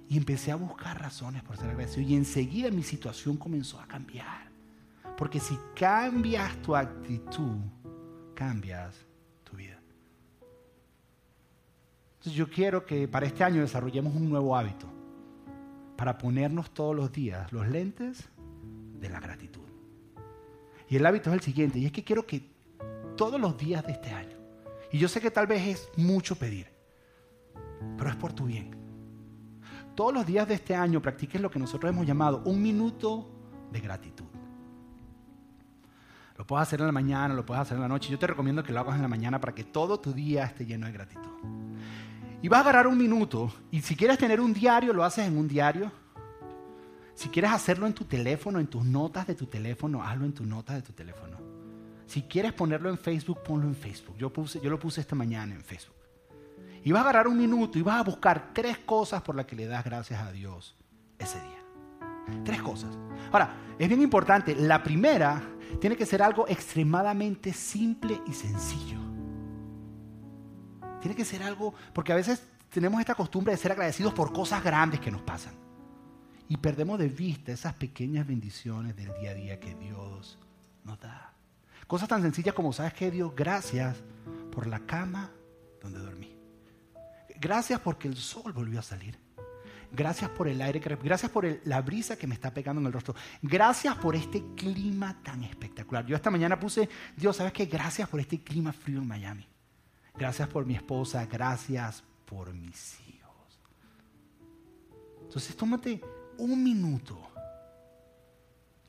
[0.09, 4.46] Y empecé a buscar razones por ser agradecido y enseguida mi situación comenzó a cambiar.
[5.17, 7.59] Porque si cambias tu actitud,
[8.35, 8.95] cambias
[9.45, 9.81] tu vida.
[12.13, 14.87] Entonces yo quiero que para este año desarrollemos un nuevo hábito
[15.97, 18.29] para ponernos todos los días los lentes
[19.01, 19.63] de la gratitud.
[20.89, 22.49] Y el hábito es el siguiente, y es que quiero que
[23.17, 24.37] todos los días de este año,
[24.93, 26.69] y yo sé que tal vez es mucho pedir,
[27.97, 28.71] pero es por tu bien.
[29.95, 33.29] Todos los días de este año practiques lo que nosotros hemos llamado un minuto
[33.73, 34.16] de gratitud.
[36.37, 38.11] Lo puedes hacer en la mañana, lo puedes hacer en la noche.
[38.11, 40.67] Yo te recomiendo que lo hagas en la mañana para que todo tu día esté
[40.67, 41.31] lleno de gratitud.
[42.43, 45.39] Y vas a agarrar un minuto y si quieres tener un diario, lo haces en
[45.39, 45.91] un diario.
[47.15, 50.47] Si quieres hacerlo en tu teléfono, en tus notas de tu teléfono, hazlo en tus
[50.47, 51.39] notas de tu teléfono.
[52.07, 54.17] Si quieres ponerlo en Facebook, ponlo en Facebook.
[54.19, 55.97] Yo, puse, yo lo puse esta mañana en Facebook.
[56.85, 59.57] Y vas a agarrar un minuto y vas a buscar tres cosas por las que
[59.57, 60.77] le das gracias a Dios
[61.19, 61.66] ese día.
[62.45, 62.97] Tres cosas.
[63.33, 64.55] Ahora, es bien importante.
[64.55, 65.43] La primera
[65.81, 68.99] tiene que ser algo extremadamente simple y sencillo.
[71.01, 74.63] Tiene que ser algo, porque a veces tenemos esta costumbre de ser agradecidos por cosas
[74.63, 75.55] grandes que nos pasan.
[76.49, 80.39] Y perdemos de vista esas pequeñas bendiciones del día a día que Dios
[80.85, 81.33] nos da.
[81.87, 83.33] Cosas tan sencillas como, ¿sabes qué, Dios?
[83.35, 83.97] Gracias
[84.51, 85.31] por la cama
[85.83, 86.35] donde dormí.
[87.39, 89.26] Gracias porque el sol volvió a salir.
[89.97, 93.15] Gracias por el aire, gracias por la brisa que me está pegando en el rostro.
[93.41, 96.05] Gracias por este clima tan espectacular.
[96.05, 97.65] Yo esta mañana puse, Dios, ¿sabes qué?
[97.65, 99.49] Gracias por este clima frío en Miami.
[100.15, 101.25] Gracias por mi esposa.
[101.25, 103.61] Gracias por mis hijos.
[105.23, 106.03] Entonces, tómate
[106.37, 107.19] un minuto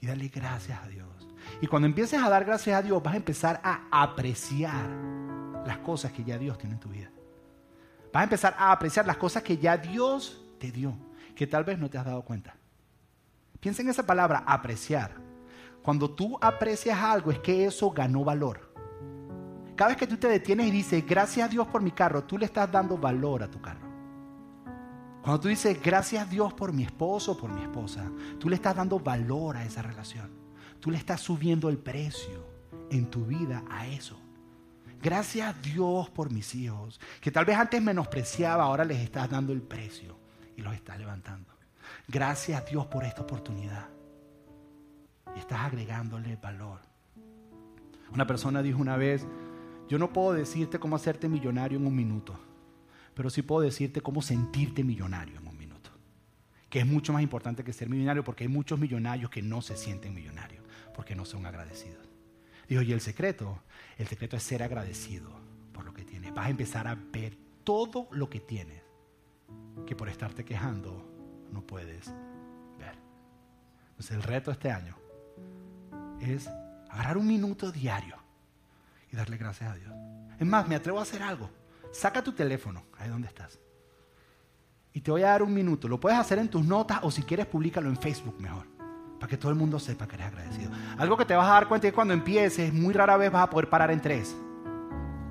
[0.01, 1.07] y dale gracias a Dios.
[1.61, 4.89] Y cuando empieces a dar gracias a Dios, vas a empezar a apreciar
[5.65, 7.09] las cosas que ya Dios tiene en tu vida.
[8.11, 10.93] Vas a empezar a apreciar las cosas que ya Dios te dio,
[11.35, 12.55] que tal vez no te has dado cuenta.
[13.59, 15.15] Piensa en esa palabra, apreciar.
[15.81, 18.73] Cuando tú aprecias algo es que eso ganó valor.
[19.75, 22.37] Cada vez que tú te detienes y dices, gracias a Dios por mi carro, tú
[22.37, 23.87] le estás dando valor a tu carro.
[25.21, 28.75] Cuando tú dices, gracias Dios por mi esposo o por mi esposa, tú le estás
[28.75, 30.31] dando valor a esa relación.
[30.79, 32.45] Tú le estás subiendo el precio
[32.89, 34.19] en tu vida a eso.
[35.01, 39.61] Gracias Dios por mis hijos, que tal vez antes menospreciaba, ahora les estás dando el
[39.61, 40.16] precio
[40.57, 41.53] y los estás levantando.
[42.07, 43.87] Gracias Dios por esta oportunidad.
[45.35, 46.81] Y estás agregándole valor.
[48.11, 49.25] Una persona dijo una vez,
[49.87, 52.37] yo no puedo decirte cómo hacerte millonario en un minuto,
[53.13, 55.91] pero sí puedo decirte cómo sentirte millonario en un minuto.
[56.69, 59.77] Que es mucho más importante que ser millonario porque hay muchos millonarios que no se
[59.77, 62.09] sienten millonarios porque no son agradecidos.
[62.67, 63.61] Dijo, y el secreto,
[63.97, 65.29] el secreto es ser agradecido
[65.71, 66.33] por lo que tienes.
[66.33, 68.86] Vas a empezar a ver todo lo que tienes
[69.85, 71.05] que por estarte quejando
[71.51, 72.07] no puedes
[72.77, 72.97] ver.
[73.89, 74.95] Entonces el reto este año
[76.19, 76.49] es
[76.89, 78.15] agarrar un minuto diario
[79.11, 79.93] y darle gracias a Dios.
[80.39, 81.49] Es más, me atrevo a hacer algo.
[81.91, 83.59] Saca tu teléfono, ahí donde estás.
[84.93, 85.87] Y te voy a dar un minuto.
[85.87, 88.67] Lo puedes hacer en tus notas o si quieres, públicalo en Facebook mejor.
[89.19, 90.71] Para que todo el mundo sepa que eres agradecido.
[90.97, 93.43] Algo que te vas a dar cuenta es que cuando empieces, muy rara vez vas
[93.43, 94.35] a poder parar en tres.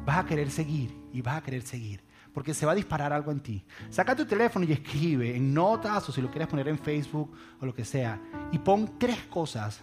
[0.05, 2.06] Vas a querer seguir y vas a querer seguir.
[2.37, 3.65] Porque se va a disparar algo en ti.
[3.89, 7.65] Saca tu teléfono y escribe en notas o si lo quieres poner en Facebook o
[7.65, 8.21] lo que sea.
[8.53, 9.81] Y pon tres cosas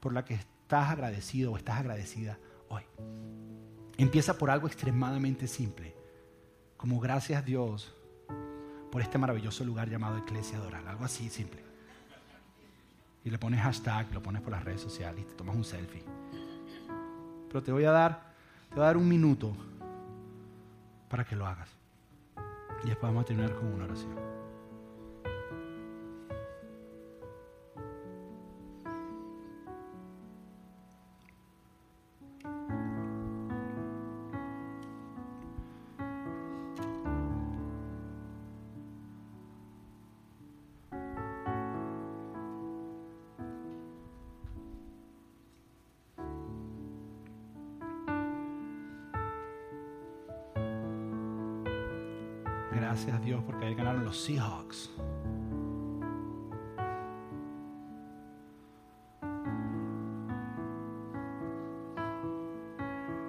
[0.00, 2.38] por las que estás agradecido o estás agradecida
[2.70, 2.82] hoy.
[3.98, 5.94] Empieza por algo extremadamente simple.
[6.78, 7.94] Como gracias a Dios
[8.90, 10.88] por este maravilloso lugar llamado Iglesia Doral.
[10.88, 11.62] Algo así simple.
[13.22, 16.04] Y le pones hashtag, lo pones por las redes sociales y te tomas un selfie.
[17.48, 18.32] Pero te voy a dar,
[18.70, 19.54] te voy a dar un minuto
[21.10, 21.68] para que lo hagas.
[22.84, 24.39] Y después vamos a terminar con una oración.
[54.20, 54.90] Seahawks.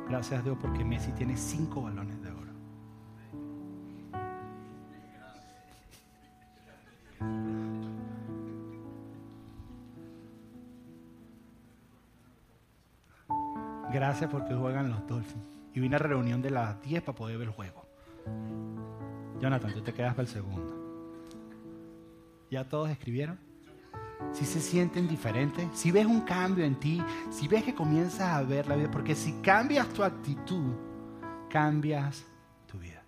[0.10, 2.52] Gracias a Dios porque Messi tiene cinco balones de oro.
[13.94, 15.46] Gracias porque juegan los Dolphins.
[15.74, 17.86] Y vine a reunión de las 10 para poder ver el juego.
[19.40, 20.81] Jonathan, tú te quedas para el segundo.
[22.52, 23.40] ¿Ya todos escribieron?
[24.34, 28.44] Si se sienten diferentes, si ves un cambio en ti, si ves que comienzas a
[28.44, 30.74] ver la vida, porque si cambias tu actitud,
[31.50, 32.26] cambias
[32.68, 33.02] tu vida.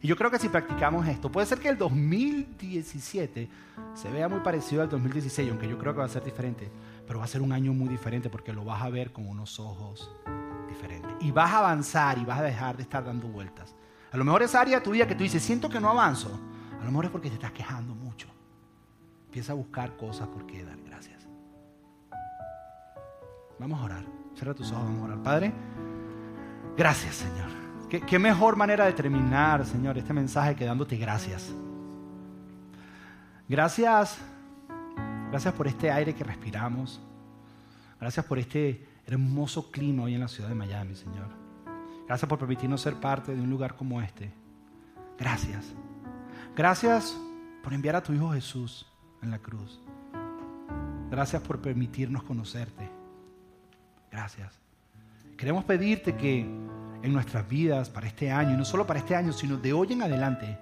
[0.00, 3.50] Y yo creo que si practicamos esto, puede ser que el 2017
[3.94, 6.70] se vea muy parecido al 2016, aunque yo creo que va a ser diferente,
[7.06, 9.60] pero va a ser un año muy diferente porque lo vas a ver con unos
[9.60, 10.10] ojos
[10.70, 11.12] diferentes.
[11.20, 13.74] Y vas a avanzar y vas a dejar de estar dando vueltas.
[14.10, 16.40] A lo mejor esa área de tu vida que tú dices, siento que no avanzo,
[16.80, 18.35] a lo mejor es porque te estás quejando mucho.
[19.36, 21.28] Empieza a buscar cosas por qué dar gracias.
[23.58, 24.04] Vamos a orar.
[24.34, 25.22] Cierra tus ojos, vamos a orar.
[25.22, 25.52] Padre,
[26.74, 27.50] gracias, Señor.
[27.90, 31.52] ¿Qué, qué mejor manera de terminar, Señor, este mensaje que dándote gracias.
[33.46, 34.16] Gracias,
[35.28, 36.98] gracias por este aire que respiramos.
[38.00, 41.28] Gracias por este hermoso clima hoy en la ciudad de Miami, Señor.
[42.06, 44.32] Gracias por permitirnos ser parte de un lugar como este.
[45.18, 45.74] Gracias.
[46.56, 47.14] Gracias
[47.62, 48.86] por enviar a tu Hijo Jesús
[49.26, 49.80] en la cruz.
[51.10, 52.88] Gracias por permitirnos conocerte.
[54.10, 54.58] Gracias.
[55.36, 59.32] Queremos pedirte que en nuestras vidas, para este año, y no solo para este año,
[59.32, 60.58] sino de hoy en adelante,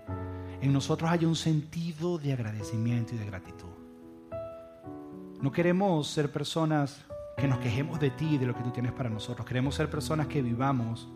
[0.61, 3.69] en nosotros haya un sentido de agradecimiento y de gratitud.
[5.41, 7.05] No queremos ser personas
[7.37, 9.47] que nos quejemos de ti y de lo que tú tienes para nosotros.
[9.47, 11.09] Queremos ser personas que vivamos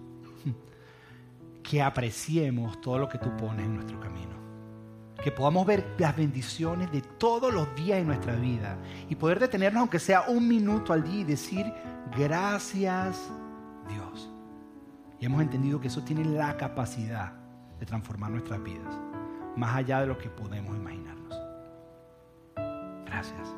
[1.62, 4.47] que apreciemos todo lo que tú pones en nuestro camino.
[5.22, 8.78] Que podamos ver las bendiciones de todos los días de nuestra vida
[9.08, 11.72] y poder detenernos, aunque sea un minuto al día, y decir
[12.16, 13.30] gracias
[13.88, 14.30] Dios.
[15.20, 17.32] Y hemos entendido que eso tiene la capacidad
[17.80, 18.94] de transformar nuestras vidas,
[19.56, 21.34] más allá de lo que podemos imaginarnos.
[23.06, 23.54] Gracias.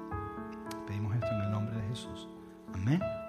[0.87, 2.29] Pedimos esto en el nombre de Jesús.
[2.75, 3.20] Amén.